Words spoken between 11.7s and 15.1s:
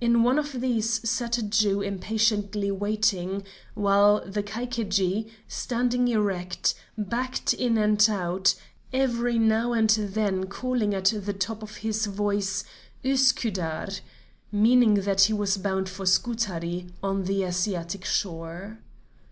his voice: 'Iuskidar,' meaning